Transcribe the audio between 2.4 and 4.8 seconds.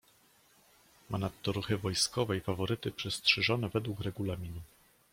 faworyty przystrzyżone według regulaminu."